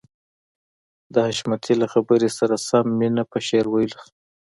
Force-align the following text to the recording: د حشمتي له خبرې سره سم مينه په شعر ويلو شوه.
د 1.13 1.15
حشمتي 1.27 1.73
له 1.81 1.87
خبرې 1.93 2.29
سره 2.37 2.55
سم 2.67 2.85
مينه 2.99 3.23
په 3.31 3.37
شعر 3.47 3.65
ويلو 3.69 3.97
شوه. 4.03 4.09